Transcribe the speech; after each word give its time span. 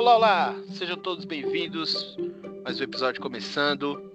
Olá, 0.00 0.16
olá! 0.16 0.56
Sejam 0.72 0.96
todos 0.96 1.26
bem-vindos. 1.26 2.16
Mais 2.64 2.80
um 2.80 2.84
episódio 2.84 3.20
começando. 3.20 4.10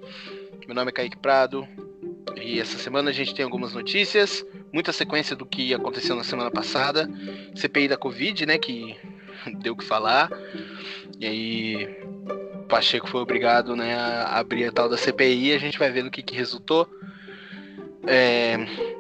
Meu 0.65 0.73
nome 0.73 0.89
é 0.89 0.91
Kaique 0.91 1.15
Prado. 1.15 1.67
E 2.35 2.59
essa 2.59 2.79
semana 2.79 3.11
a 3.11 3.13
gente 3.13 3.35
tem 3.35 3.45
algumas 3.45 3.71
notícias, 3.71 4.43
muita 4.73 4.91
sequência 4.91 5.35
do 5.35 5.45
que 5.45 5.75
aconteceu 5.75 6.15
na 6.15 6.23
semana 6.23 6.49
passada. 6.49 7.07
CPI 7.53 7.87
da 7.87 7.97
Covid, 7.97 8.47
né? 8.47 8.57
Que 8.57 8.97
deu 9.61 9.73
o 9.73 9.77
que 9.77 9.85
falar. 9.85 10.31
E 11.19 11.27
aí, 11.27 11.87
Pacheco 12.67 13.07
foi 13.07 13.21
obrigado 13.21 13.75
né, 13.75 13.93
a 13.95 14.39
abrir 14.39 14.65
a 14.65 14.71
tal 14.71 14.89
da 14.89 14.97
CPI. 14.97 15.53
A 15.53 15.59
gente 15.59 15.77
vai 15.77 15.91
ver 15.91 16.03
no 16.03 16.09
que, 16.09 16.23
que 16.23 16.35
resultou. 16.35 16.89
É, 18.07 18.57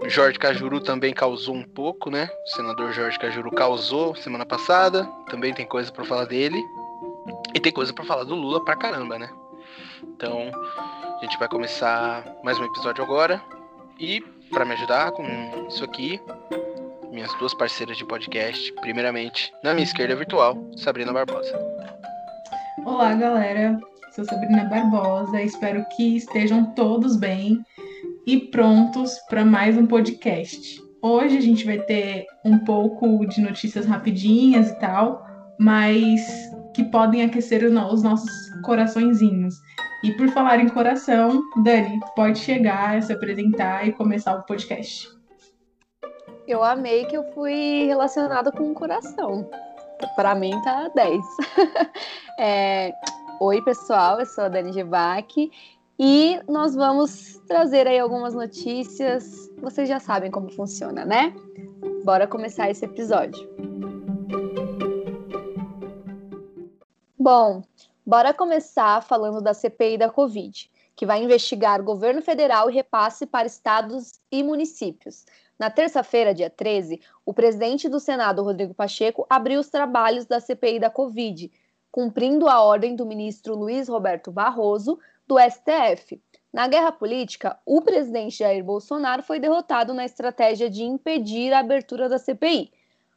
Jorge 0.07 0.39
Cajuru 0.39 0.79
também 0.79 1.13
causou 1.13 1.55
um 1.55 1.63
pouco, 1.63 2.09
né? 2.09 2.29
O 2.43 2.49
senador 2.55 2.91
Jorge 2.91 3.19
Cajuru 3.19 3.51
causou 3.51 4.15
semana 4.15 4.45
passada. 4.45 5.05
Também 5.29 5.53
tem 5.53 5.65
coisa 5.65 5.91
para 5.91 6.05
falar 6.05 6.25
dele. 6.25 6.61
E 7.53 7.59
tem 7.59 7.71
coisa 7.71 7.93
para 7.93 8.05
falar 8.05 8.23
do 8.23 8.35
Lula 8.35 8.63
pra 8.63 8.75
caramba, 8.75 9.19
né? 9.19 9.29
Então, 10.03 10.51
a 11.17 11.23
gente 11.23 11.37
vai 11.37 11.47
começar 11.47 12.25
mais 12.43 12.59
um 12.59 12.65
episódio 12.65 13.03
agora. 13.03 13.41
E 13.99 14.21
para 14.51 14.65
me 14.65 14.73
ajudar 14.73 15.11
com 15.11 15.23
isso 15.67 15.83
aqui, 15.83 16.19
minhas 17.11 17.33
duas 17.35 17.53
parceiras 17.53 17.97
de 17.97 18.05
podcast, 18.05 18.73
primeiramente, 18.81 19.51
na 19.63 19.73
minha 19.73 19.85
esquerda 19.85 20.15
virtual, 20.15 20.57
Sabrina 20.75 21.13
Barbosa. 21.13 21.57
Olá, 22.85 23.13
galera. 23.13 23.79
Sou 24.11 24.25
Sabrina 24.25 24.65
Barbosa. 24.65 25.41
Espero 25.41 25.85
que 25.95 26.17
estejam 26.17 26.65
todos 26.73 27.15
bem 27.15 27.63
e 28.25 28.39
prontos 28.39 29.19
para 29.29 29.45
mais 29.45 29.77
um 29.77 29.85
podcast. 29.85 30.81
Hoje 30.99 31.37
a 31.37 31.41
gente 31.41 31.63
vai 31.63 31.77
ter 31.77 32.25
um 32.43 32.57
pouco 32.57 33.23
de 33.27 33.39
notícias 33.39 33.85
rapidinhas 33.85 34.71
e 34.71 34.79
tal, 34.79 35.23
mas 35.59 36.21
que 36.73 36.83
podem 36.85 37.23
aquecer 37.23 37.63
os 37.63 38.01
nossos 38.01 38.31
coraçõezinhos. 38.63 39.53
E 40.03 40.11
por 40.13 40.27
falar 40.29 40.59
em 40.59 40.69
coração, 40.69 41.39
Dani, 41.63 41.99
pode 42.15 42.39
chegar, 42.39 43.01
se 43.03 43.13
apresentar 43.13 43.87
e 43.87 43.93
começar 43.93 44.35
o 44.35 44.43
podcast. 44.43 45.07
Eu 46.47 46.63
amei 46.63 47.05
que 47.05 47.15
eu 47.15 47.23
fui 47.33 47.85
relacionada 47.85 48.51
com 48.51 48.71
o 48.71 48.73
coração. 48.73 49.47
Para 50.15 50.33
mim 50.33 50.51
tá 50.63 50.89
10. 50.95 51.21
é... 52.39 52.91
Oi, 53.39 53.61
pessoal, 53.61 54.19
eu 54.19 54.25
sou 54.25 54.45
a 54.45 54.49
Dani 54.49 54.71
Gevac 54.71 55.51
e 55.97 56.39
nós 56.47 56.75
vamos 56.75 57.41
trazer 57.47 57.87
aí 57.87 57.99
algumas 57.99 58.33
notícias. 58.33 59.49
Vocês 59.57 59.87
já 59.87 59.99
sabem 59.99 60.29
como 60.29 60.51
funciona, 60.51 61.05
né? 61.05 61.33
Bora 62.03 62.27
começar 62.27 62.69
esse 62.69 62.85
episódio. 62.85 63.49
Bom, 67.17 67.63
bora 68.05 68.33
começar 68.33 69.01
falando 69.01 69.41
da 69.41 69.53
CPI 69.53 69.97
da 69.97 70.09
Covid, 70.09 70.69
que 70.95 71.05
vai 71.05 71.23
investigar 71.23 71.81
governo 71.81 72.21
federal 72.21 72.69
e 72.69 72.73
repasse 72.73 73.25
para 73.25 73.47
estados 73.47 74.19
e 74.31 74.43
municípios. 74.43 75.25
Na 75.57 75.69
terça-feira, 75.69 76.33
dia 76.33 76.49
13, 76.49 77.01
o 77.25 77.33
presidente 77.33 77.87
do 77.87 77.99
Senado, 77.99 78.43
Rodrigo 78.43 78.73
Pacheco, 78.73 79.25
abriu 79.29 79.59
os 79.59 79.69
trabalhos 79.69 80.25
da 80.25 80.39
CPI 80.39 80.79
da 80.79 80.89
Covid, 80.89 81.49
cumprindo 81.89 82.49
a 82.49 82.61
ordem 82.61 82.93
do 82.93 83.05
ministro 83.05 83.55
Luiz 83.55 83.87
Roberto 83.87 84.29
Barroso, 84.29 84.99
do 85.27 85.37
STF. 85.39 86.21
Na 86.53 86.67
guerra 86.67 86.91
política, 86.91 87.59
o 87.65 87.81
presidente 87.81 88.37
Jair 88.37 88.63
Bolsonaro 88.63 89.21
foi 89.21 89.39
derrotado 89.39 89.93
na 89.93 90.05
estratégia 90.05 90.69
de 90.69 90.83
impedir 90.83 91.51
a 91.51 91.59
abertura 91.59 92.07
da 92.07 92.17
CPI, 92.17 92.71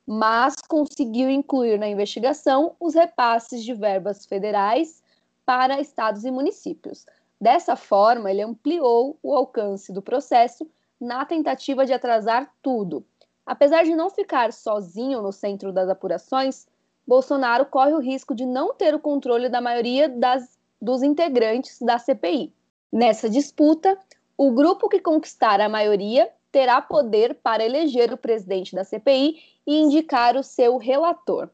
mas 0.06 0.56
conseguiu 0.66 1.30
incluir 1.30 1.78
na 1.78 1.86
investigação 1.86 2.74
os 2.80 2.94
repasses 2.94 3.62
de 3.62 3.74
verbas 3.74 4.26
federais 4.26 5.02
para 5.46 5.80
estados 5.80 6.24
e 6.24 6.30
municípios. 6.30 7.06
Dessa 7.40 7.76
forma, 7.76 8.30
ele 8.30 8.42
ampliou 8.42 9.16
o 9.22 9.34
alcance 9.34 9.92
do 9.92 10.02
processo 10.02 10.68
na 11.00 11.24
tentativa 11.24 11.86
de 11.86 11.92
atrasar 11.92 12.52
tudo. 12.60 13.04
Apesar 13.46 13.84
de 13.84 13.94
não 13.94 14.10
ficar 14.10 14.52
sozinho 14.52 15.22
no 15.22 15.30
centro 15.30 15.72
das 15.72 15.88
apurações, 15.88 16.66
Bolsonaro 17.06 17.64
corre 17.66 17.92
o 17.92 18.00
risco 18.00 18.34
de 18.34 18.44
não 18.44 18.74
ter 18.74 18.94
o 18.94 18.98
controle 18.98 19.48
da 19.48 19.60
maioria 19.60 20.08
das 20.08 20.57
dos 20.80 21.02
integrantes 21.02 21.78
da 21.80 21.98
CPI. 21.98 22.52
Nessa 22.92 23.28
disputa, 23.28 23.98
o 24.36 24.52
grupo 24.52 24.88
que 24.88 25.00
conquistar 25.00 25.60
a 25.60 25.68
maioria 25.68 26.28
terá 26.50 26.80
poder 26.80 27.34
para 27.42 27.64
eleger 27.64 28.12
o 28.12 28.16
presidente 28.16 28.74
da 28.74 28.84
CPI 28.84 29.36
e 29.66 29.76
indicar 29.76 30.36
o 30.36 30.42
seu 30.42 30.78
relator. 30.78 31.50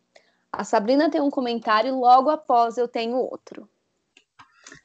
A 0.53 0.62
Sabrina 0.62 1.11
tem 1.11 1.21
um 1.21 1.31
comentário 1.31 1.99
logo 1.99 2.31
após 2.31 2.79
eu 2.79 2.87
tenho 2.87 3.17
outro. 3.17 3.69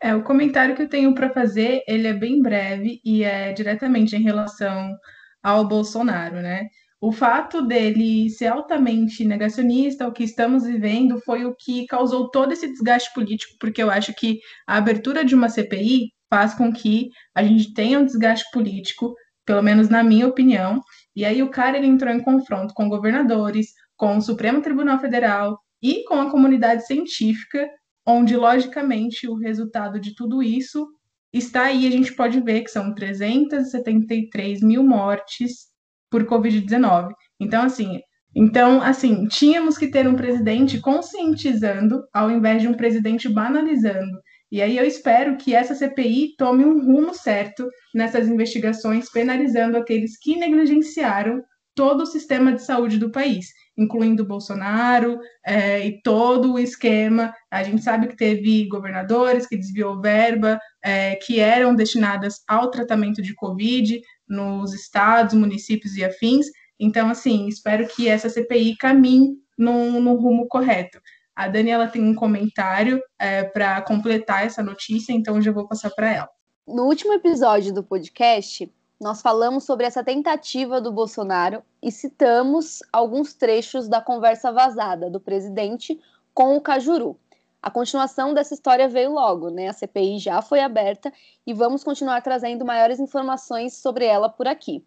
É, 0.01 0.15
o 0.15 0.23
comentário 0.23 0.75
que 0.75 0.81
eu 0.81 0.89
tenho 0.89 1.13
para 1.13 1.29
fazer, 1.29 1.83
ele 1.87 2.07
é 2.07 2.13
bem 2.13 2.41
breve 2.41 2.99
e 3.03 3.23
é 3.23 3.51
diretamente 3.53 4.15
em 4.15 4.23
relação 4.23 4.95
ao 5.43 5.67
Bolsonaro, 5.67 6.37
né? 6.37 6.69
O 7.01 7.13
fato 7.13 7.61
dele 7.61 8.29
ser 8.29 8.47
altamente 8.47 9.23
negacionista, 9.23 10.05
o 10.05 10.11
que 10.11 10.23
estamos 10.23 10.65
vivendo, 10.65 11.17
foi 11.21 11.45
o 11.45 11.55
que 11.55 11.85
causou 11.85 12.29
todo 12.29 12.51
esse 12.51 12.67
desgaste 12.67 13.13
político, 13.13 13.55
porque 13.57 13.81
eu 13.81 13.89
acho 13.89 14.13
que 14.13 14.39
a 14.67 14.75
abertura 14.75 15.23
de 15.23 15.33
uma 15.33 15.47
CPI 15.47 16.11
faz 16.29 16.53
com 16.53 16.73
que 16.73 17.09
a 17.33 17.41
gente 17.41 17.73
tenha 17.73 17.99
um 17.99 18.05
desgaste 18.05 18.51
político, 18.51 19.15
pelo 19.45 19.63
menos 19.63 19.87
na 19.87 20.03
minha 20.03 20.27
opinião. 20.27 20.81
E 21.15 21.23
aí 21.23 21.41
o 21.41 21.49
cara 21.49 21.77
ele 21.77 21.87
entrou 21.87 22.13
em 22.13 22.21
confronto 22.21 22.73
com 22.73 22.89
governadores, 22.89 23.67
com 23.95 24.17
o 24.17 24.21
Supremo 24.21 24.61
Tribunal 24.61 24.99
Federal 24.99 25.57
e 25.81 26.03
com 26.03 26.15
a 26.15 26.29
comunidade 26.29 26.85
científica, 26.85 27.65
onde 28.05 28.35
logicamente 28.35 29.25
o 29.25 29.35
resultado 29.35 30.01
de 30.01 30.13
tudo 30.15 30.43
isso 30.43 30.85
está 31.31 31.63
aí. 31.63 31.87
A 31.87 31.91
gente 31.91 32.13
pode 32.13 32.41
ver 32.41 32.61
que 32.61 32.71
são 32.71 32.93
373 32.93 34.61
mil 34.61 34.83
mortes 34.83 35.68
por 36.09 36.25
Covid-19. 36.25 37.13
Então, 37.39 37.63
assim, 37.63 37.99
então, 38.35 38.81
assim, 38.81 39.27
tínhamos 39.27 39.77
que 39.77 39.87
ter 39.87 40.07
um 40.07 40.15
presidente 40.15 40.79
conscientizando 40.79 42.03
ao 42.13 42.29
invés 42.29 42.61
de 42.61 42.67
um 42.67 42.73
presidente 42.73 43.27
banalizando. 43.27 44.19
E 44.51 44.61
aí 44.61 44.77
eu 44.77 44.85
espero 44.85 45.37
que 45.37 45.53
essa 45.53 45.75
CPI 45.75 46.35
tome 46.37 46.65
um 46.65 46.83
rumo 46.83 47.13
certo 47.13 47.67
nessas 47.93 48.27
investigações, 48.27 49.11
penalizando 49.11 49.77
aqueles 49.77 50.17
que 50.17 50.35
negligenciaram 50.35 51.41
todo 51.79 52.01
o 52.01 52.05
sistema 52.05 52.51
de 52.51 52.61
saúde 52.61 52.97
do 52.97 53.09
país, 53.09 53.53
incluindo 53.77 54.25
Bolsonaro 54.25 55.17
é, 55.45 55.87
e 55.87 56.01
todo 56.01 56.51
o 56.51 56.59
esquema. 56.59 57.33
A 57.49 57.63
gente 57.63 57.81
sabe 57.81 58.09
que 58.09 58.17
teve 58.17 58.67
governadores 58.67 59.47
que 59.47 59.55
desviou 59.55 60.01
verba, 60.01 60.59
é, 60.83 61.15
que 61.15 61.39
eram 61.39 61.73
destinadas 61.73 62.43
ao 62.45 62.69
tratamento 62.69 63.21
de 63.21 63.33
Covid, 63.33 64.01
nos 64.27 64.73
estados, 64.73 65.33
municípios 65.33 65.95
e 65.95 66.03
afins. 66.03 66.47
Então, 66.77 67.09
assim, 67.09 67.47
espero 67.47 67.87
que 67.87 68.09
essa 68.09 68.27
CPI 68.27 68.75
caminhe 68.75 69.37
no, 69.57 70.01
no 70.01 70.15
rumo 70.15 70.49
correto. 70.49 70.99
A 71.33 71.47
Daniela 71.47 71.87
tem 71.87 72.03
um 72.03 72.13
comentário 72.13 73.01
é, 73.17 73.43
para 73.43 73.81
completar 73.83 74.45
essa 74.45 74.61
notícia, 74.61 75.13
então 75.13 75.37
eu 75.37 75.41
já 75.41 75.53
vou 75.53 75.65
passar 75.65 75.91
para 75.91 76.13
ela. 76.13 76.29
No 76.67 76.83
último 76.87 77.13
episódio 77.13 77.73
do 77.73 77.81
podcast, 77.81 78.69
nós 78.99 79.21
falamos 79.21 79.63
sobre 79.63 79.85
essa 79.85 80.03
tentativa 80.03 80.81
do 80.81 80.91
Bolsonaro 80.91 81.63
e 81.81 81.89
citamos 81.91 82.79
alguns 82.91 83.33
trechos 83.33 83.87
da 83.87 84.01
conversa 84.01 84.51
vazada 84.51 85.09
do 85.09 85.19
presidente 85.19 85.97
com 86.33 86.57
o 86.57 86.61
Cajuru. 86.61 87.17
A 87.61 87.71
continuação 87.71 88.33
dessa 88.33 88.53
história 88.53 88.89
veio 88.89 89.11
logo, 89.11 89.49
né? 89.49 89.69
A 89.69 89.73
CPI 89.73 90.19
já 90.19 90.41
foi 90.41 90.59
aberta 90.59 91.13
e 91.47 91.53
vamos 91.53 91.83
continuar 91.83 92.21
trazendo 92.21 92.65
maiores 92.65 92.99
informações 92.99 93.73
sobre 93.73 94.05
ela 94.05 94.27
por 94.27 94.47
aqui. 94.47 94.83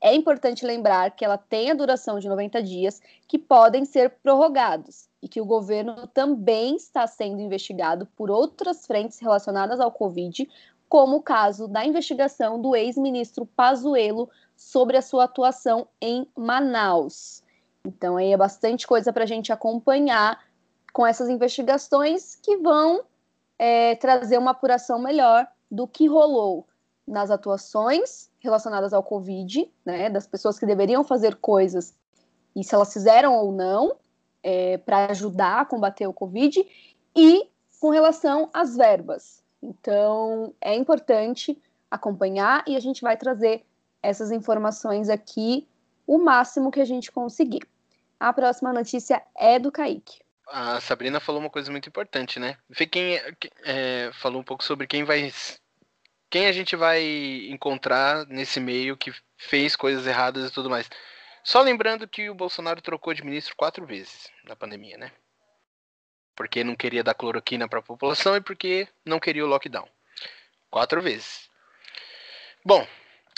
É 0.00 0.14
importante 0.14 0.64
lembrar 0.64 1.10
que 1.10 1.24
ela 1.24 1.36
tem 1.36 1.72
a 1.72 1.74
duração 1.74 2.20
de 2.20 2.28
90 2.28 2.62
dias, 2.62 3.00
que 3.26 3.38
podem 3.38 3.84
ser 3.84 4.10
prorrogados, 4.22 5.08
e 5.20 5.26
que 5.28 5.40
o 5.40 5.44
governo 5.44 6.06
também 6.06 6.76
está 6.76 7.06
sendo 7.06 7.40
investigado 7.40 8.06
por 8.16 8.30
outras 8.30 8.86
frentes 8.86 9.18
relacionadas 9.18 9.80
ao 9.80 9.90
Covid, 9.90 10.48
como 10.88 11.16
o 11.16 11.22
caso 11.22 11.68
da 11.68 11.84
investigação 11.84 12.60
do 12.60 12.74
ex-ministro 12.74 13.44
Pazuello 13.44 14.30
sobre 14.56 14.96
a 14.96 15.02
sua 15.02 15.24
atuação 15.24 15.86
em 16.00 16.26
Manaus. 16.36 17.42
Então, 17.84 18.16
aí 18.16 18.32
é 18.32 18.36
bastante 18.36 18.86
coisa 18.86 19.12
para 19.12 19.24
a 19.24 19.26
gente 19.26 19.52
acompanhar 19.52 20.42
com 20.92 21.06
essas 21.06 21.28
investigações 21.28 22.34
que 22.36 22.56
vão 22.56 23.04
é, 23.58 23.94
trazer 23.96 24.38
uma 24.38 24.52
apuração 24.52 24.98
melhor 24.98 25.46
do 25.70 25.86
que 25.86 26.06
rolou 26.06 26.66
nas 27.06 27.30
atuações 27.30 28.30
relacionadas 28.40 28.92
ao 28.92 29.02
Covid, 29.02 29.70
né, 29.84 30.10
das 30.10 30.26
pessoas 30.26 30.58
que 30.58 30.66
deveriam 30.66 31.02
fazer 31.04 31.36
coisas 31.36 31.94
e 32.54 32.62
se 32.62 32.74
elas 32.74 32.92
fizeram 32.92 33.36
ou 33.36 33.52
não 33.52 33.96
é, 34.42 34.78
para 34.78 35.06
ajudar 35.06 35.60
a 35.60 35.64
combater 35.64 36.06
o 36.06 36.12
Covid 36.12 36.66
e 37.16 37.48
com 37.80 37.90
relação 37.90 38.48
às 38.52 38.76
verbas. 38.76 39.42
Então, 39.62 40.54
é 40.60 40.74
importante 40.74 41.60
acompanhar 41.90 42.64
e 42.66 42.76
a 42.76 42.80
gente 42.80 43.02
vai 43.02 43.16
trazer 43.16 43.64
essas 44.02 44.30
informações 44.30 45.08
aqui 45.08 45.66
o 46.06 46.18
máximo 46.18 46.70
que 46.70 46.80
a 46.80 46.84
gente 46.84 47.12
conseguir. 47.12 47.62
A 48.18 48.32
próxima 48.32 48.72
notícia 48.72 49.22
é 49.36 49.58
do 49.58 49.70
Kaique. 49.70 50.20
a 50.48 50.80
Sabrina 50.80 51.20
falou 51.20 51.40
uma 51.40 51.50
coisa 51.50 51.70
muito 51.70 51.88
importante, 51.88 52.40
né? 52.40 52.56
Vê 52.68 52.86
quem 52.86 53.20
é, 53.64 54.10
falou 54.14 54.40
um 54.40 54.44
pouco 54.44 54.64
sobre 54.64 54.86
quem 54.86 55.04
vai. 55.04 55.32
Quem 56.30 56.46
a 56.46 56.52
gente 56.52 56.76
vai 56.76 57.02
encontrar 57.50 58.26
nesse 58.26 58.58
meio 58.60 58.96
que 58.96 59.12
fez 59.36 59.76
coisas 59.76 60.06
erradas 60.06 60.50
e 60.50 60.52
tudo 60.52 60.70
mais. 60.70 60.88
Só 61.44 61.60
lembrando 61.62 62.08
que 62.08 62.28
o 62.28 62.34
Bolsonaro 62.34 62.82
trocou 62.82 63.14
de 63.14 63.24
ministro 63.24 63.56
quatro 63.56 63.86
vezes 63.86 64.30
na 64.44 64.56
pandemia, 64.56 64.98
né? 64.98 65.12
Porque 66.38 66.62
não 66.62 66.76
queria 66.76 67.02
dar 67.02 67.14
cloroquina 67.14 67.68
para 67.68 67.80
a 67.80 67.82
população 67.82 68.36
e 68.36 68.40
porque 68.40 68.86
não 69.04 69.18
queria 69.18 69.44
o 69.44 69.48
lockdown. 69.48 69.88
Quatro 70.70 71.02
vezes. 71.02 71.50
Bom, 72.64 72.86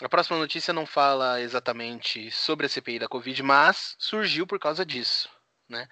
a 0.03 0.09
próxima 0.09 0.37
notícia 0.37 0.75
não 0.75 0.85
fala 0.85 1.41
exatamente 1.41 2.31
sobre 2.31 2.67
a 2.67 2.69
CPI 2.69 2.99
da 2.99 3.09
Covid, 3.09 3.43
mas 3.43 3.97
surgiu 3.99 4.47
por 4.47 4.59
causa 4.59 4.85
disso, 4.85 5.31
né? 5.67 5.89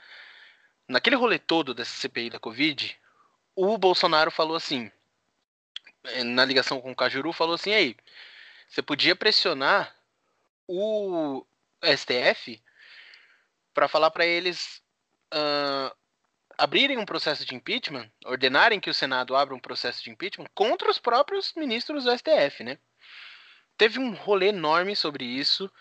Naquele 0.87 1.17
rolê 1.17 1.39
todo 1.39 1.73
dessa 1.73 1.97
CPI 1.99 2.29
da 2.29 2.39
Covid, 2.39 2.95
o 3.57 3.79
Bolsonaro 3.79 4.31
falou 4.31 4.55
assim, 4.55 4.93
eh, 6.05 6.25
na 6.25 6.45
ligação 6.45 6.79
com 6.79 6.93
o 6.93 6.97
Cajuru, 6.97 7.33
falou 7.33 7.55
assim, 7.55 7.73
aí, 7.73 7.97
você 8.69 8.83
podia 8.83 9.17
pressionar 9.17 9.97
o 10.67 11.43
STF 11.83 12.63
para 13.73 13.89
falar 13.89 14.11
para 14.11 14.27
eles 14.27 14.83
uh, 15.33 15.97
abrirem 16.59 16.99
um 16.99 17.07
processo 17.07 17.45
de 17.47 17.55
impeachment, 17.55 18.11
ordenarem 18.27 18.81
que 18.81 18.91
o 18.91 18.95
Senado 18.95 19.37
abra 19.37 19.55
um 19.55 19.61
processo 19.61 20.03
de 20.03 20.11
impeachment 20.11 20.47
contra 20.55 20.91
os 20.91 20.99
próprios 20.99 21.55
ministros 21.55 22.05
do 22.05 22.19
STF, 22.19 22.65
né? 22.65 22.79
Teve 23.77 23.99
um 23.99 24.13
rolê 24.15 24.49
enorme 24.49 24.97
sobre 24.97 25.25
isso. 25.25 25.73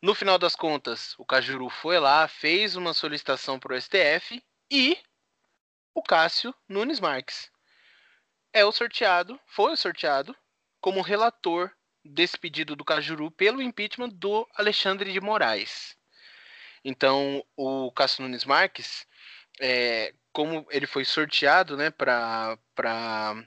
No 0.00 0.14
final 0.14 0.38
das 0.38 0.56
contas, 0.56 1.14
o 1.18 1.24
Cajuru 1.24 1.68
foi 1.68 1.98
lá, 2.00 2.26
fez 2.26 2.74
uma 2.74 2.94
solicitação 2.94 3.60
para 3.60 3.74
o 3.74 3.80
STF 3.80 4.42
e 4.70 4.98
o 5.94 6.02
Cássio 6.02 6.54
Nunes 6.66 6.98
Marques 6.98 7.52
é 8.52 8.64
o 8.64 8.72
sorteado, 8.72 9.40
foi 9.46 9.72
o 9.72 9.76
sorteado 9.76 10.36
como 10.80 11.00
relator 11.00 11.72
desse 12.04 12.38
pedido 12.38 12.76
do 12.76 12.84
Cajuru 12.84 13.30
pelo 13.30 13.62
impeachment 13.62 14.10
do 14.10 14.46
Alexandre 14.54 15.12
de 15.12 15.20
Moraes. 15.20 15.96
Então, 16.84 17.44
o 17.56 17.90
Cássio 17.92 18.22
Nunes 18.22 18.44
Marques, 18.44 19.06
é, 19.60 20.12
como 20.32 20.66
ele 20.70 20.86
foi 20.86 21.04
sorteado 21.04 21.76
né, 21.76 21.90
para 21.90 22.56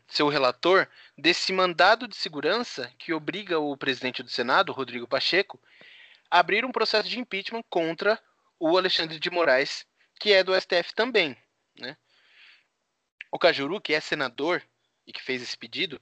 ser 0.08 0.24
o 0.24 0.30
relator 0.30 0.88
desse 1.18 1.52
mandado 1.52 2.08
de 2.08 2.16
segurança 2.16 2.94
que 3.00 3.12
obriga 3.12 3.60
o 3.60 3.76
presidente 3.76 4.22
do 4.22 4.30
Senado, 4.30 4.72
Rodrigo 4.72 5.08
Pacheco, 5.08 5.60
a 6.30 6.40
abrir 6.40 6.64
um 6.64 6.72
processo 6.72 7.10
de 7.10 7.20
impeachment 7.20 7.64
contra 7.70 8.22
o 8.60 8.78
Alexandre 8.78 9.20
de 9.20 9.30
Moraes, 9.30 9.86
que 10.20 10.32
é 10.32 10.44
do 10.44 10.54
STF 10.60 10.94
também. 10.94 11.36
Né? 11.80 11.98
O 13.32 13.40
Cajuru, 13.40 13.82
que 13.82 13.94
é 13.94 14.00
senador 14.00 14.62
e 15.08 15.12
que 15.12 15.22
fez 15.22 15.42
esse 15.42 15.58
pedido, 15.58 16.00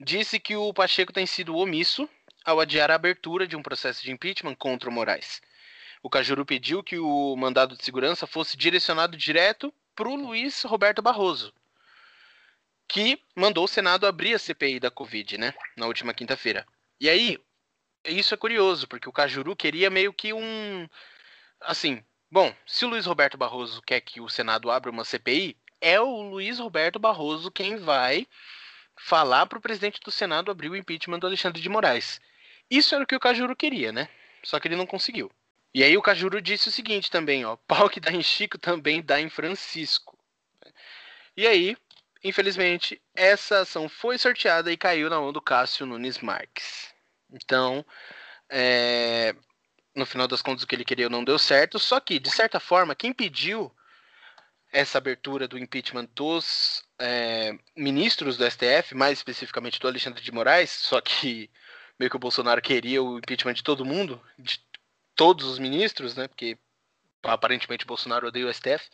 disse 0.00 0.40
que 0.40 0.56
o 0.56 0.72
Pacheco 0.72 1.12
tem 1.12 1.26
sido 1.26 1.56
omisso 1.56 2.08
ao 2.44 2.60
adiar 2.60 2.90
a 2.90 2.94
abertura 2.94 3.46
de 3.46 3.56
um 3.56 3.62
processo 3.62 4.02
de 4.02 4.10
impeachment 4.10 4.54
contra 4.54 4.88
o 4.88 4.92
Moraes. 4.92 5.40
O 6.02 6.10
Cajuru 6.10 6.44
pediu 6.44 6.82
que 6.82 6.98
o 6.98 7.36
mandado 7.36 7.76
de 7.76 7.84
segurança 7.84 8.26
fosse 8.26 8.56
direcionado 8.56 9.16
direto 9.16 9.72
para 9.94 10.08
o 10.08 10.16
Luiz 10.16 10.62
Roberto 10.62 11.00
Barroso, 11.00 11.52
que 12.88 13.20
mandou 13.34 13.64
o 13.64 13.68
Senado 13.68 14.06
abrir 14.06 14.34
a 14.34 14.38
CPI 14.38 14.80
da 14.80 14.90
Covid, 14.90 15.38
né, 15.38 15.54
na 15.76 15.86
última 15.86 16.12
quinta-feira. 16.12 16.66
E 17.00 17.08
aí, 17.08 17.38
isso 18.04 18.34
é 18.34 18.36
curioso, 18.36 18.86
porque 18.86 19.08
o 19.08 19.12
Cajuru 19.12 19.56
queria 19.56 19.90
meio 19.90 20.12
que 20.12 20.32
um. 20.32 20.88
Assim, 21.60 22.04
bom, 22.30 22.54
se 22.66 22.84
o 22.84 22.88
Luiz 22.88 23.06
Roberto 23.06 23.38
Barroso 23.38 23.80
quer 23.82 24.00
que 24.00 24.20
o 24.20 24.28
Senado 24.28 24.70
abra 24.70 24.90
uma 24.90 25.04
CPI, 25.04 25.56
é 25.80 26.00
o 26.00 26.22
Luiz 26.22 26.58
Roberto 26.58 26.98
Barroso 26.98 27.50
quem 27.50 27.76
vai 27.76 28.26
falar 28.96 29.46
para 29.46 29.58
o 29.58 29.62
presidente 29.62 30.00
do 30.00 30.10
Senado 30.10 30.50
abrir 30.50 30.70
o 30.70 30.76
impeachment 30.76 31.18
do 31.18 31.26
Alexandre 31.26 31.60
de 31.60 31.68
Moraes. 31.68 32.20
Isso 32.70 32.94
era 32.94 33.04
o 33.04 33.06
que 33.06 33.16
o 33.16 33.20
Cajuru 33.20 33.56
queria, 33.56 33.92
né? 33.92 34.08
Só 34.42 34.60
que 34.60 34.68
ele 34.68 34.76
não 34.76 34.86
conseguiu. 34.86 35.30
E 35.74 35.82
aí 35.82 35.96
o 35.96 36.02
Cajuru 36.02 36.40
disse 36.40 36.68
o 36.68 36.72
seguinte 36.72 37.10
também, 37.10 37.44
ó, 37.44 37.56
pau 37.66 37.90
que 37.90 38.00
dá 38.00 38.12
em 38.12 38.22
Chico 38.22 38.56
também 38.56 39.02
dá 39.02 39.20
em 39.20 39.28
Francisco. 39.28 40.16
E 41.36 41.46
aí, 41.46 41.76
infelizmente, 42.22 43.02
essa 43.14 43.60
ação 43.60 43.88
foi 43.88 44.16
sorteada 44.16 44.70
e 44.70 44.76
caiu 44.76 45.10
na 45.10 45.20
mão 45.20 45.32
do 45.32 45.42
Cássio 45.42 45.84
Nunes 45.84 46.18
Marques. 46.20 46.94
Então, 47.30 47.84
é, 48.48 49.34
no 49.94 50.06
final 50.06 50.28
das 50.28 50.42
contas, 50.42 50.62
o 50.62 50.66
que 50.66 50.76
ele 50.76 50.84
queria 50.84 51.08
não 51.08 51.24
deu 51.24 51.38
certo. 51.38 51.78
Só 51.78 51.98
que, 51.98 52.20
de 52.20 52.30
certa 52.30 52.60
forma, 52.60 52.94
quem 52.94 53.12
pediu 53.12 53.74
essa 54.72 54.98
abertura 54.98 55.46
do 55.46 55.58
impeachment 55.58 56.08
dos 56.14 56.84
é, 56.98 57.56
ministros 57.76 58.36
do 58.36 58.48
STF, 58.48 58.94
mais 58.94 59.18
especificamente 59.18 59.78
do 59.78 59.86
Alexandre 59.86 60.22
de 60.22 60.32
Moraes, 60.32 60.70
só 60.70 61.00
que 61.00 61.50
meio 61.98 62.10
que 62.10 62.16
o 62.16 62.20
Bolsonaro 62.20 62.60
queria 62.60 63.02
o 63.02 63.18
impeachment 63.18 63.54
de 63.54 63.62
todo 63.62 63.84
mundo, 63.84 64.20
de 64.36 64.60
todos 65.14 65.46
os 65.46 65.58
ministros, 65.58 66.14
né? 66.14 66.28
Porque 66.28 66.58
aparentemente 67.22 67.86
Bolsonaro 67.86 68.28
odeia 68.28 68.46
o 68.46 68.52
STF. 68.52 68.88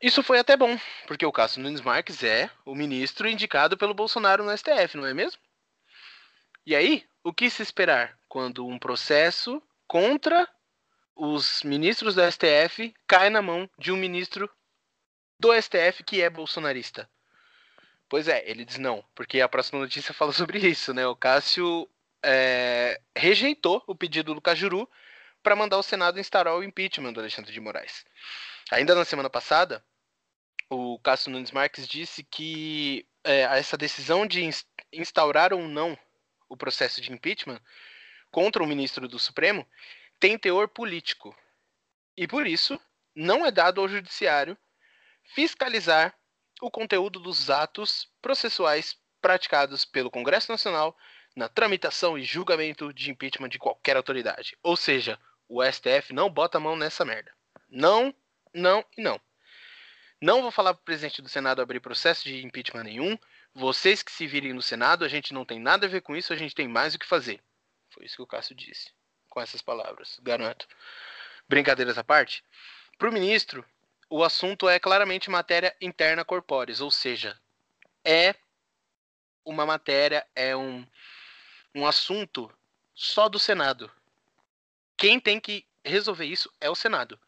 Isso 0.00 0.22
foi 0.22 0.38
até 0.38 0.56
bom, 0.56 0.78
porque 1.06 1.26
o 1.26 1.32
Cássio 1.32 1.62
Nunes 1.62 1.82
Marques 1.82 2.22
é 2.22 2.50
o 2.64 2.74
ministro 2.74 3.28
indicado 3.28 3.76
pelo 3.76 3.92
Bolsonaro 3.92 4.42
no 4.42 4.56
STF, 4.56 4.96
não 4.96 5.04
é 5.04 5.12
mesmo? 5.12 5.38
E 6.64 6.74
aí, 6.74 7.04
o 7.22 7.34
que 7.34 7.50
se 7.50 7.62
esperar 7.62 8.18
quando 8.26 8.66
um 8.66 8.78
processo 8.78 9.62
contra 9.86 10.48
os 11.14 11.62
ministros 11.62 12.14
do 12.14 12.22
STF 12.22 12.94
cai 13.06 13.28
na 13.28 13.42
mão 13.42 13.68
de 13.78 13.92
um 13.92 13.96
ministro 13.96 14.48
do 15.38 15.52
STF 15.52 16.02
que 16.02 16.22
é 16.22 16.30
bolsonarista. 16.30 17.10
Pois 18.08 18.26
é, 18.26 18.42
ele 18.48 18.64
diz 18.64 18.78
não, 18.78 19.04
porque 19.14 19.40
a 19.40 19.48
próxima 19.48 19.80
notícia 19.80 20.14
fala 20.14 20.32
sobre 20.34 20.58
isso, 20.58 20.94
né? 20.94 21.06
O 21.06 21.16
Cássio 21.16 21.88
é, 22.22 23.00
rejeitou 23.16 23.82
o 23.86 23.94
pedido 23.94 24.34
do 24.34 24.40
Cajuru 24.40 24.88
para 25.42 25.56
mandar 25.56 25.78
o 25.78 25.82
Senado 25.82 26.20
instaurar 26.20 26.56
o 26.56 26.62
impeachment 26.62 27.12
do 27.12 27.20
Alexandre 27.20 27.52
de 27.52 27.60
Moraes. 27.60 28.04
Ainda 28.70 28.94
na 28.94 29.04
semana 29.04 29.30
passada, 29.30 29.84
o 30.68 30.98
Cássio 31.00 31.30
Nunes 31.30 31.50
Marques 31.50 31.88
disse 31.88 32.22
que 32.22 33.06
é, 33.24 33.40
essa 33.58 33.76
decisão 33.76 34.26
de 34.26 34.48
instaurar 34.92 35.52
ou 35.52 35.66
não 35.66 35.98
o 36.48 36.56
processo 36.56 37.00
de 37.00 37.12
impeachment 37.12 37.60
contra 38.30 38.62
o 38.62 38.66
ministro 38.66 39.08
do 39.08 39.18
Supremo 39.18 39.66
tem 40.18 40.38
teor 40.38 40.68
político. 40.68 41.34
E 42.16 42.28
por 42.28 42.46
isso, 42.46 42.78
não 43.14 43.44
é 43.44 43.50
dado 43.50 43.80
ao 43.80 43.88
judiciário 43.88 44.56
fiscalizar 45.34 46.14
o 46.60 46.70
conteúdo 46.70 47.18
dos 47.18 47.48
atos 47.48 48.08
processuais 48.20 48.96
praticados 49.20 49.84
pelo 49.84 50.10
Congresso 50.10 50.50
Nacional 50.50 50.96
na 51.36 51.48
tramitação 51.48 52.18
e 52.18 52.24
julgamento 52.24 52.92
de 52.92 53.10
impeachment 53.10 53.48
de 53.48 53.58
qualquer 53.58 53.96
autoridade. 53.96 54.56
Ou 54.62 54.76
seja, 54.76 55.18
o 55.48 55.62
STF 55.64 56.12
não 56.12 56.30
bota 56.30 56.58
a 56.58 56.60
mão 56.60 56.76
nessa 56.76 57.04
merda. 57.04 57.32
Não, 57.68 58.14
não 58.52 58.84
e 58.96 59.02
não. 59.02 59.20
Não 60.20 60.42
vou 60.42 60.50
falar 60.50 60.74
para 60.74 60.80
o 60.80 60.84
presidente 60.84 61.22
do 61.22 61.28
Senado 61.28 61.62
abrir 61.62 61.80
processo 61.80 62.24
de 62.24 62.44
impeachment 62.44 62.84
nenhum. 62.84 63.18
Vocês 63.54 64.02
que 64.02 64.12
se 64.12 64.26
virem 64.26 64.52
no 64.52 64.62
Senado, 64.62 65.04
a 65.04 65.08
gente 65.08 65.32
não 65.32 65.44
tem 65.44 65.58
nada 65.58 65.86
a 65.86 65.88
ver 65.88 66.02
com 66.02 66.14
isso, 66.14 66.32
a 66.32 66.36
gente 66.36 66.54
tem 66.54 66.68
mais 66.68 66.94
o 66.94 66.98
que 66.98 67.06
fazer. 67.06 67.40
Foi 67.90 68.04
isso 68.04 68.16
que 68.16 68.22
o 68.22 68.26
Cássio 68.26 68.54
disse 68.54 68.92
com 69.28 69.40
essas 69.40 69.62
palavras, 69.62 70.18
garanto. 70.22 70.66
Brincadeiras 71.48 71.96
à 71.96 72.04
parte, 72.04 72.44
para 72.98 73.08
o 73.08 73.12
ministro, 73.12 73.64
o 74.10 74.22
assunto 74.22 74.68
é 74.68 74.78
claramente 74.78 75.30
matéria 75.30 75.74
interna 75.80 76.24
corpóreis, 76.24 76.80
ou 76.80 76.90
seja, 76.90 77.40
é 78.04 78.34
uma 79.44 79.64
matéria, 79.64 80.26
é 80.34 80.54
um, 80.54 80.86
um 81.74 81.86
assunto 81.86 82.50
só 82.94 83.28
do 83.28 83.38
Senado. 83.38 83.90
Quem 84.96 85.18
tem 85.18 85.40
que 85.40 85.64
resolver 85.84 86.26
isso 86.26 86.52
é 86.60 86.68
o 86.68 86.74
Senado. 86.74 87.18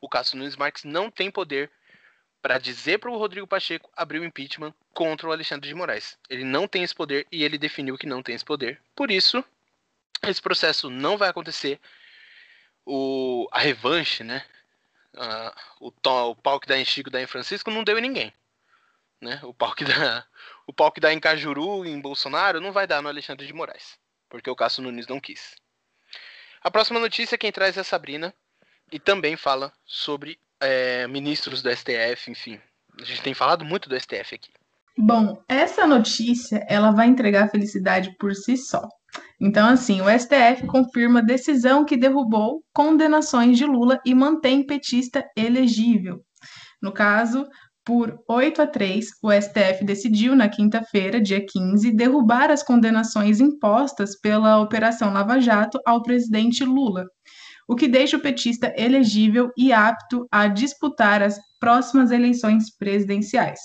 O 0.00 0.08
Cássio 0.08 0.38
Nunes 0.38 0.56
Marques 0.56 0.84
não 0.84 1.10
tem 1.10 1.30
poder 1.30 1.70
para 2.40 2.58
dizer 2.58 2.98
para 2.98 3.10
o 3.10 3.18
Rodrigo 3.18 3.46
Pacheco 3.46 3.90
abrir 3.96 4.20
o 4.20 4.24
impeachment 4.24 4.72
contra 4.94 5.28
o 5.28 5.32
Alexandre 5.32 5.68
de 5.68 5.74
Moraes. 5.74 6.16
Ele 6.30 6.44
não 6.44 6.68
tem 6.68 6.84
esse 6.84 6.94
poder 6.94 7.26
e 7.32 7.42
ele 7.42 7.58
definiu 7.58 7.98
que 7.98 8.06
não 8.06 8.22
tem 8.22 8.34
esse 8.34 8.44
poder. 8.44 8.80
Por 8.94 9.10
isso, 9.10 9.44
esse 10.22 10.40
processo 10.40 10.88
não 10.88 11.18
vai 11.18 11.28
acontecer. 11.28 11.80
O, 12.84 13.48
a 13.50 13.58
revanche, 13.58 14.22
né? 14.22 14.44
Uh, 15.14 15.86
o, 15.86 15.90
to, 15.90 16.30
o 16.30 16.36
pau 16.36 16.60
que 16.60 16.68
dá 16.68 16.78
em 16.78 16.84
Chico 16.84 17.10
dá 17.10 17.20
em 17.20 17.26
Francisco 17.26 17.70
não 17.70 17.82
deu 17.82 17.98
em 17.98 18.02
ninguém. 18.02 18.32
Né? 19.26 19.40
O, 19.42 19.52
pau 19.52 19.74
que 19.74 19.84
dá, 19.84 20.24
o 20.68 20.72
pau 20.72 20.92
que 20.92 21.00
dá 21.00 21.12
em 21.12 21.18
Cajuru, 21.18 21.84
em 21.84 22.00
Bolsonaro, 22.00 22.60
não 22.60 22.70
vai 22.70 22.86
dar 22.86 23.02
no 23.02 23.08
Alexandre 23.08 23.44
de 23.44 23.52
Moraes. 23.52 23.98
Porque 24.28 24.48
o 24.48 24.54
Cássio 24.54 24.84
Nunes 24.84 25.08
não 25.08 25.18
quis. 25.18 25.56
A 26.62 26.70
próxima 26.70 27.00
notícia 27.00 27.36
quem 27.36 27.50
traz 27.50 27.76
é 27.76 27.80
a 27.80 27.84
Sabrina. 27.84 28.32
E 28.92 29.00
também 29.00 29.36
fala 29.36 29.72
sobre 29.84 30.38
é, 30.60 31.08
ministros 31.08 31.60
do 31.60 31.70
STF, 31.74 32.30
enfim. 32.30 32.60
A 33.00 33.04
gente 33.04 33.20
tem 33.20 33.34
falado 33.34 33.64
muito 33.64 33.88
do 33.88 33.98
STF 33.98 34.36
aqui. 34.36 34.52
Bom, 34.96 35.42
essa 35.48 35.86
notícia 35.88 36.64
ela 36.68 36.92
vai 36.92 37.08
entregar 37.08 37.50
felicidade 37.50 38.16
por 38.16 38.32
si 38.32 38.56
só. 38.56 38.88
Então, 39.40 39.68
assim, 39.68 40.00
o 40.00 40.08
STF 40.08 40.66
confirma 40.68 41.20
decisão 41.20 41.84
que 41.84 41.96
derrubou 41.96 42.62
condenações 42.72 43.58
de 43.58 43.66
Lula 43.66 44.00
e 44.06 44.14
mantém 44.14 44.64
petista 44.64 45.28
elegível. 45.36 46.24
No 46.80 46.92
caso, 46.92 47.46
por 47.86 48.18
8 48.28 48.62
a 48.62 48.66
3, 48.66 49.06
o 49.22 49.30
STF 49.30 49.84
decidiu 49.84 50.34
na 50.34 50.48
quinta-feira, 50.48 51.20
dia 51.20 51.40
15, 51.46 51.92
derrubar 51.92 52.50
as 52.50 52.64
condenações 52.64 53.40
impostas 53.40 54.18
pela 54.20 54.60
Operação 54.60 55.12
Lava 55.12 55.40
Jato 55.40 55.78
ao 55.86 56.02
presidente 56.02 56.64
Lula, 56.64 57.04
o 57.68 57.76
que 57.76 57.86
deixa 57.86 58.16
o 58.16 58.20
petista 58.20 58.74
elegível 58.76 59.50
e 59.56 59.72
apto 59.72 60.26
a 60.32 60.48
disputar 60.48 61.22
as 61.22 61.38
próximas 61.60 62.10
eleições 62.10 62.76
presidenciais. 62.76 63.60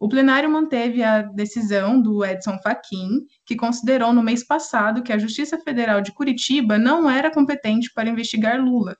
O 0.00 0.08
plenário 0.08 0.50
manteve 0.50 1.02
a 1.02 1.22
decisão 1.22 2.00
do 2.00 2.24
Edson 2.24 2.58
Fachin, 2.62 3.26
que 3.44 3.56
considerou 3.56 4.12
no 4.12 4.22
mês 4.22 4.46
passado 4.46 5.02
que 5.02 5.12
a 5.12 5.18
Justiça 5.18 5.58
Federal 5.58 6.00
de 6.00 6.12
Curitiba 6.12 6.78
não 6.78 7.10
era 7.10 7.30
competente 7.30 7.90
para 7.94 8.08
investigar 8.08 8.60
Lula, 8.60 8.96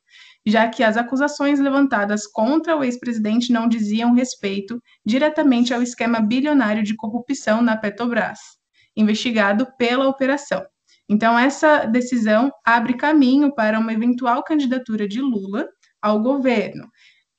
já 0.47 0.69
que 0.69 0.83
as 0.83 0.97
acusações 0.97 1.59
levantadas 1.59 2.27
contra 2.27 2.77
o 2.77 2.85
ex-presidente 2.85 3.53
não 3.53 3.69
diziam 3.69 4.13
respeito 4.15 4.81
diretamente 5.05 5.73
ao 5.73 5.83
esquema 5.83 6.21
bilionário 6.21 6.83
de 6.83 6.95
corrupção 6.95 7.63
na 7.63 7.77
Petrobras, 7.77 8.39
investigado 8.97 9.67
pela 9.79 10.09
operação. 10.09 10.65
Então, 11.09 11.39
essa 11.39 11.85
decisão 11.85 12.51
abre 12.65 12.97
caminho 12.97 13.55
para 13.55 13.79
uma 13.79 13.93
eventual 13.93 14.43
candidatura 14.43 15.07
de 15.07 15.21
Lula 15.21 15.69
ao 16.01 16.21
governo, 16.21 16.87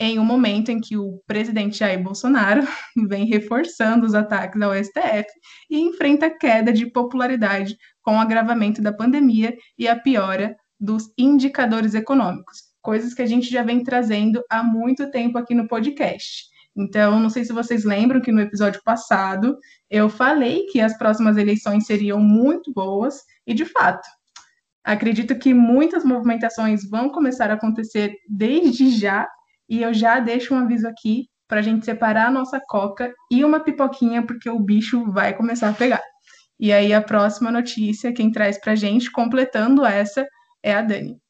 em 0.05 0.19
um 0.19 0.25
momento 0.25 0.69
em 0.69 0.79
que 0.79 0.95
o 0.95 1.19
presidente 1.25 1.79
Jair 1.79 2.01
Bolsonaro 2.01 2.61
vem 3.07 3.25
reforçando 3.25 4.05
os 4.05 4.13
ataques 4.13 4.61
ao 4.61 4.73
STF 4.75 5.25
e 5.69 5.79
enfrenta 5.79 6.29
queda 6.29 6.71
de 6.71 6.85
popularidade 6.91 7.75
com 8.01 8.15
o 8.15 8.19
agravamento 8.19 8.81
da 8.81 8.93
pandemia 8.93 9.55
e 9.77 9.87
a 9.87 9.95
piora 9.95 10.55
dos 10.79 11.11
indicadores 11.17 11.95
econômicos, 11.95 12.57
coisas 12.81 13.13
que 13.13 13.21
a 13.21 13.25
gente 13.25 13.49
já 13.49 13.63
vem 13.63 13.83
trazendo 13.83 14.43
há 14.49 14.61
muito 14.61 15.09
tempo 15.09 15.37
aqui 15.37 15.55
no 15.55 15.67
podcast. 15.67 16.45
Então, 16.77 17.19
não 17.19 17.29
sei 17.29 17.45
se 17.45 17.53
vocês 17.53 17.85
lembram 17.85 18.21
que 18.21 18.31
no 18.31 18.41
episódio 18.41 18.81
passado 18.83 19.57
eu 19.89 20.09
falei 20.09 20.65
que 20.65 20.81
as 20.81 20.95
próximas 20.97 21.37
eleições 21.37 21.85
seriam 21.85 22.19
muito 22.19 22.73
boas, 22.73 23.21
e 23.47 23.53
de 23.53 23.63
fato, 23.63 24.07
acredito 24.83 25.37
que 25.39 25.53
muitas 25.53 26.03
movimentações 26.03 26.87
vão 26.87 27.09
começar 27.09 27.49
a 27.49 27.53
acontecer 27.53 28.13
desde 28.29 28.91
já 28.91 29.27
e 29.69 29.81
eu 29.81 29.93
já 29.93 30.19
deixo 30.19 30.53
um 30.53 30.59
aviso 30.59 30.87
aqui 30.87 31.29
para 31.47 31.59
a 31.59 31.63
gente 31.63 31.85
separar 31.85 32.27
a 32.27 32.31
nossa 32.31 32.59
coca 32.59 33.13
e 33.31 33.43
uma 33.43 33.59
pipoquinha, 33.59 34.25
porque 34.25 34.49
o 34.49 34.59
bicho 34.59 35.11
vai 35.11 35.33
começar 35.33 35.69
a 35.69 35.73
pegar. 35.73 36.03
E 36.59 36.71
aí 36.71 36.93
a 36.93 37.01
próxima 37.01 37.51
notícia, 37.51 38.13
quem 38.13 38.31
traz 38.31 38.57
para 38.57 38.73
a 38.73 38.75
gente, 38.75 39.11
completando 39.11 39.85
essa, 39.85 40.27
é 40.63 40.73
a 40.73 40.81
Dani. 40.81 41.21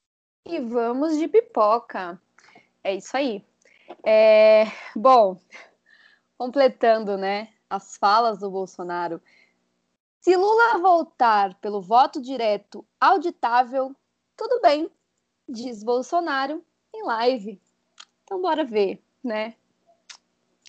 E 0.46 0.60
vamos 0.60 1.18
de 1.18 1.28
pipoca. 1.28 2.20
É 2.84 2.96
isso 2.96 3.18
aí. 3.18 3.44
É... 4.06 4.66
Bom, 4.96 5.40
completando, 6.38 7.18
né, 7.18 7.50
as 7.70 7.98
falas 7.98 8.40
do 8.40 8.50
Bolsonaro. 8.50 9.22
Se 10.22 10.36
Lula 10.36 10.80
voltar 10.80 11.56
pelo 11.56 11.82
voto 11.82 12.22
direto 12.22 12.86
auditável, 13.00 13.96
tudo 14.36 14.60
bem, 14.62 14.90
diz 15.48 15.84
Bolsonaro 15.84 16.64
em 16.94 17.04
live. 17.04 17.62
Então, 18.26 18.42
bora 18.42 18.66
ver, 18.66 19.00
né? 19.24 19.54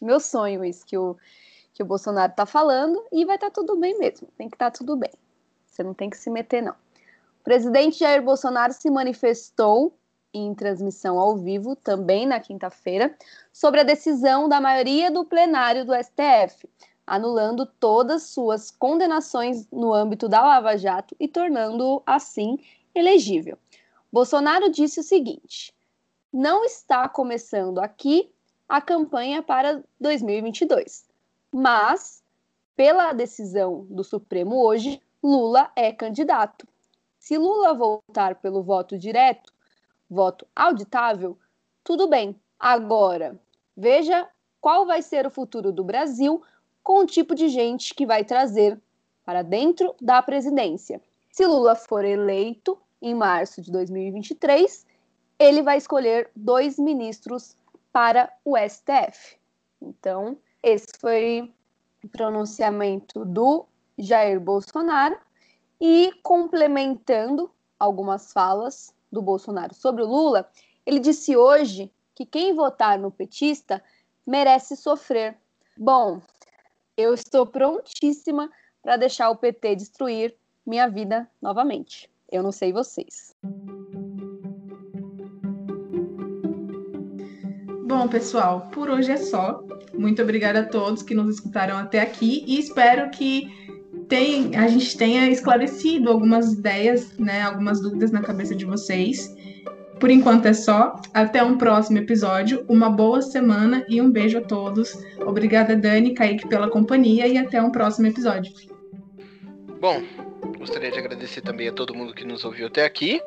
Meu 0.02 0.20
sonho, 0.20 0.62
isso 0.62 0.84
que 0.84 0.96
o, 0.96 1.16
que 1.72 1.82
o 1.82 1.86
Bolsonaro 1.86 2.34
tá 2.36 2.44
falando, 2.44 3.02
e 3.10 3.25
vai 3.25 3.36
estar 3.36 3.46
tá 3.48 3.54
tudo 3.54 3.76
bem 3.76 3.98
mesmo. 3.98 4.28
Tem 4.36 4.46
que 4.46 4.54
estar 4.54 4.70
tá 4.70 4.78
tudo 4.78 4.94
bem. 4.94 5.10
Você 5.66 5.82
não 5.82 5.94
tem 5.94 6.10
que 6.10 6.18
se 6.18 6.28
meter, 6.28 6.62
não. 6.62 6.75
O 7.40 7.44
presidente 7.44 8.00
Jair 8.00 8.22
Bolsonaro 8.22 8.75
se 8.75 8.90
manifestou 8.90 9.96
em 10.34 10.54
transmissão 10.54 11.18
ao 11.18 11.38
vivo, 11.38 11.75
também 11.75 12.26
na 12.26 12.38
quinta-feira, 12.38 13.16
sobre 13.50 13.80
a 13.80 13.84
decisão 13.84 14.50
da 14.50 14.60
maioria 14.60 15.10
do 15.10 15.25
plenário 15.25 15.86
do 15.86 15.94
STF, 15.94 16.68
anulando 17.06 17.64
todas 17.64 18.25
suas 18.25 18.70
condenações 18.70 19.66
no 19.70 19.94
âmbito 19.94 20.28
da 20.28 20.42
Lava 20.42 20.76
Jato 20.76 21.16
e 21.18 21.26
tornando-o, 21.26 22.02
assim, 22.04 22.58
elegível. 22.94 23.56
Bolsonaro 24.12 24.70
disse 24.70 25.00
o 25.00 25.02
seguinte: 25.02 25.75
não 26.37 26.66
está 26.66 27.09
começando 27.09 27.78
aqui 27.78 28.31
a 28.69 28.78
campanha 28.78 29.43
para 29.43 29.83
2022. 29.99 31.09
Mas, 31.50 32.23
pela 32.76 33.14
decisão 33.14 33.87
do 33.88 34.05
Supremo 34.05 34.62
hoje, 34.62 35.00
Lula 35.23 35.73
é 35.75 35.90
candidato. 35.93 36.69
Se 37.19 37.38
Lula 37.38 37.73
voltar 37.73 38.35
pelo 38.35 38.62
voto 38.62 38.99
direto, 38.99 39.50
voto 40.11 40.47
auditável, 40.55 41.38
tudo 41.83 42.07
bem. 42.07 42.38
Agora, 42.61 43.40
veja 43.75 44.28
qual 44.61 44.85
vai 44.85 45.00
ser 45.00 45.26
o 45.26 45.31
futuro 45.31 45.73
do 45.73 45.83
Brasil 45.83 46.43
com 46.83 46.99
o 46.99 47.07
tipo 47.07 47.35
de 47.35 47.49
gente 47.49 47.95
que 47.95 48.05
vai 48.05 48.25
trazer 48.25 48.78
para 49.25 49.40
dentro 49.40 49.95
da 50.02 50.21
presidência. 50.21 51.00
Se 51.31 51.47
Lula 51.47 51.75
for 51.75 52.05
eleito 52.05 52.78
em 53.00 53.14
março 53.14 53.62
de 53.62 53.73
2023, 53.73 54.85
ele 55.38 55.62
vai 55.62 55.76
escolher 55.78 56.31
dois 56.35 56.78
ministros 56.78 57.57
para 57.93 58.33
o 58.45 58.57
STF. 58.57 59.37
Então, 59.81 60.38
esse 60.62 60.87
foi 60.99 61.52
o 62.02 62.09
pronunciamento 62.09 63.25
do 63.25 63.66
Jair 63.99 64.40
Bolsonaro 64.40 65.19
e 65.81 66.12
complementando 66.23 67.50
algumas 67.78 68.33
falas 68.33 68.95
do 69.11 69.21
Bolsonaro 69.21 69.75
sobre 69.75 70.02
o 70.02 70.07
Lula, 70.07 70.49
ele 70.85 70.99
disse 70.99 71.37
hoje 71.37 71.90
que 72.14 72.25
quem 72.25 72.55
votar 72.55 72.99
no 72.99 73.11
petista 73.11 73.83
merece 74.26 74.76
sofrer. 74.76 75.37
Bom, 75.76 76.21
eu 76.97 77.12
estou 77.12 77.47
prontíssima 77.47 78.50
para 78.83 78.97
deixar 78.97 79.31
o 79.31 79.37
PT 79.37 79.76
destruir 79.76 80.35
minha 80.64 80.88
vida 80.88 81.28
novamente. 81.40 82.11
Eu 82.31 82.43
não 82.43 82.52
sei 82.52 82.73
vocês. 82.73 83.35
Bom, 87.98 88.08
pessoal, 88.08 88.68
por 88.72 88.90
hoje 88.90 89.10
é 89.10 89.16
só. 89.16 89.64
Muito 89.94 90.20
obrigada 90.20 90.60
a 90.60 90.64
todos 90.64 91.02
que 91.02 91.14
nos 91.14 91.36
escutaram 91.36 91.78
até 91.78 92.02
aqui 92.02 92.44
e 92.46 92.58
espero 92.58 93.08
que 93.08 93.50
tem, 94.06 94.54
a 94.54 94.68
gente 94.68 94.98
tenha 94.98 95.30
esclarecido 95.30 96.10
algumas 96.10 96.52
ideias, 96.52 97.16
né, 97.16 97.40
algumas 97.40 97.80
dúvidas 97.80 98.10
na 98.10 98.20
cabeça 98.20 98.54
de 98.54 98.66
vocês. 98.66 99.34
Por 99.98 100.10
enquanto 100.10 100.44
é 100.44 100.52
só. 100.52 101.00
Até 101.14 101.42
um 101.42 101.56
próximo 101.56 101.96
episódio. 101.96 102.66
Uma 102.68 102.90
boa 102.90 103.22
semana 103.22 103.82
e 103.88 103.98
um 103.98 104.10
beijo 104.10 104.36
a 104.36 104.42
todos. 104.42 104.92
Obrigada, 105.24 105.74
Dani, 105.74 106.12
Kaique, 106.12 106.46
pela 106.48 106.68
companhia 106.68 107.26
e 107.26 107.38
até 107.38 107.62
um 107.62 107.70
próximo 107.70 108.08
episódio. 108.08 108.52
Bom, 109.80 110.02
gostaria 110.58 110.90
de 110.90 110.98
agradecer 110.98 111.40
também 111.40 111.68
a 111.68 111.72
todo 111.72 111.94
mundo 111.94 112.12
que 112.12 112.26
nos 112.26 112.44
ouviu 112.44 112.66
até 112.66 112.84
aqui. 112.84 113.22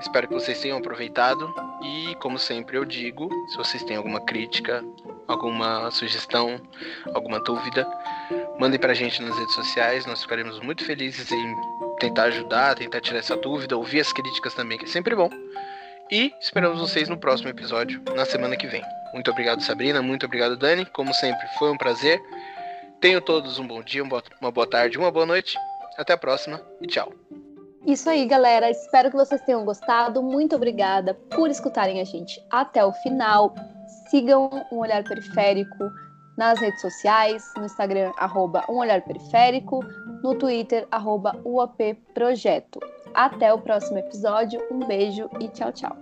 Espero 0.00 0.28
que 0.28 0.34
vocês 0.34 0.60
tenham 0.60 0.78
aproveitado 0.78 1.54
e, 1.82 2.14
como 2.16 2.38
sempre 2.38 2.76
eu 2.76 2.84
digo, 2.84 3.28
se 3.48 3.56
vocês 3.56 3.82
têm 3.84 3.96
alguma 3.96 4.20
crítica, 4.20 4.84
alguma 5.26 5.90
sugestão, 5.90 6.60
alguma 7.14 7.40
dúvida, 7.40 7.86
mandem 8.58 8.78
pra 8.78 8.94
gente 8.94 9.22
nas 9.22 9.36
redes 9.38 9.54
sociais, 9.54 10.06
nós 10.06 10.22
ficaremos 10.22 10.60
muito 10.60 10.84
felizes 10.84 11.30
em 11.32 11.56
tentar 11.98 12.24
ajudar, 12.24 12.74
tentar 12.74 13.00
tirar 13.00 13.18
essa 13.18 13.36
dúvida, 13.36 13.76
ouvir 13.76 14.00
as 14.00 14.12
críticas 14.12 14.54
também, 14.54 14.78
que 14.78 14.84
é 14.84 14.88
sempre 14.88 15.14
bom. 15.14 15.30
E 16.10 16.32
esperamos 16.40 16.78
vocês 16.78 17.08
no 17.08 17.16
próximo 17.16 17.48
episódio, 17.48 18.02
na 18.14 18.24
semana 18.24 18.56
que 18.56 18.66
vem. 18.66 18.82
Muito 19.14 19.30
obrigado, 19.30 19.62
Sabrina, 19.62 20.02
muito 20.02 20.26
obrigado, 20.26 20.56
Dani. 20.56 20.84
Como 20.86 21.14
sempre, 21.14 21.46
foi 21.58 21.70
um 21.70 21.78
prazer. 21.78 22.20
Tenham 23.00 23.20
todos 23.20 23.58
um 23.58 23.66
bom 23.66 23.82
dia, 23.82 24.02
uma 24.02 24.50
boa 24.50 24.66
tarde, 24.66 24.98
uma 24.98 25.10
boa 25.10 25.24
noite. 25.24 25.56
Até 25.96 26.12
a 26.12 26.18
próxima 26.18 26.60
e 26.80 26.86
tchau. 26.86 27.12
Isso 27.86 28.08
aí, 28.08 28.24
galera. 28.24 28.70
Espero 28.70 29.10
que 29.10 29.16
vocês 29.16 29.40
tenham 29.42 29.64
gostado. 29.64 30.22
Muito 30.22 30.56
obrigada 30.56 31.14
por 31.30 31.50
escutarem 31.50 32.00
a 32.00 32.04
gente 32.04 32.42
até 32.50 32.84
o 32.84 32.92
final. 32.92 33.54
Sigam 34.08 34.48
um 34.72 34.78
olhar 34.78 35.04
periférico 35.04 35.90
nas 36.36 36.58
redes 36.58 36.80
sociais, 36.80 37.44
no 37.56 37.64
Instagram, 37.64 38.12
arroba 38.16 38.64
um 38.68 38.78
olhar 38.78 39.02
periférico, 39.02 39.84
no 40.22 40.34
Twitter, 40.34 40.86
arroba 40.90 41.38
UAP 41.44 41.94
Projeto. 42.14 42.80
Até 43.12 43.52
o 43.52 43.60
próximo 43.60 43.98
episódio. 43.98 44.60
Um 44.70 44.80
beijo 44.80 45.28
e 45.38 45.48
tchau, 45.48 45.70
tchau. 45.70 45.96